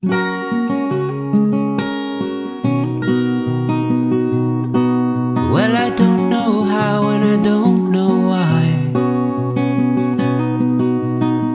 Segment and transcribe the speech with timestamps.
[0.00, 0.12] Well,
[5.74, 8.62] I don't know how and I don't know why.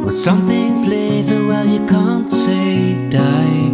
[0.04, 3.72] When something's living, well, you can't say die.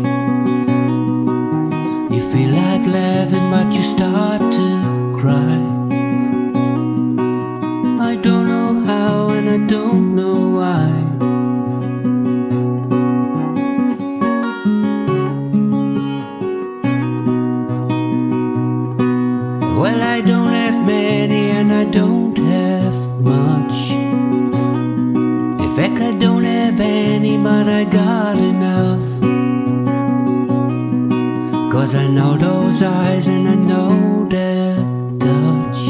[2.14, 5.59] You feel like laughing, but you start to cry.
[21.92, 23.92] Don't have much.
[25.64, 29.06] In fact, I don't have any, but I got enough.
[31.72, 34.78] Cause I know those eyes and I know that
[35.20, 35.82] touch.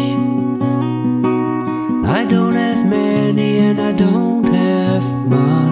[2.18, 5.69] I don't have many and I don't have much.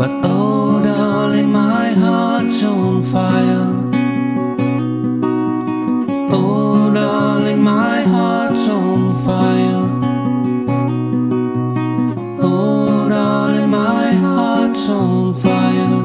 [0.00, 3.66] But oh, darling, my heart's on fire.
[6.32, 9.82] Oh, darling, my heart's on fire.
[12.40, 16.02] Oh, darling, my heart's on fire.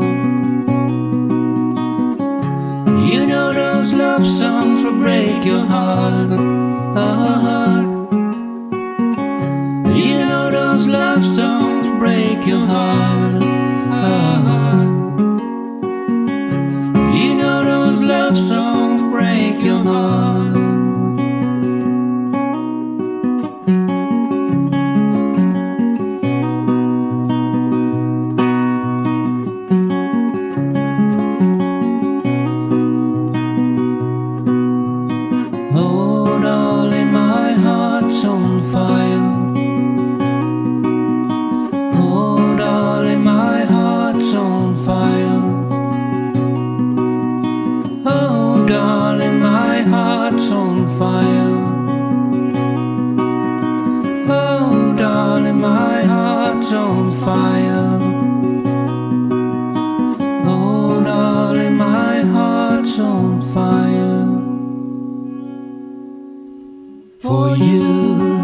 [3.10, 6.32] You know those love songs will break your heart.
[6.98, 8.12] heart.
[9.96, 13.35] You know those love songs break your heart.
[56.66, 58.00] heart's on fire.
[61.04, 64.26] Darling, my heart's on fire.
[67.20, 68.35] For you.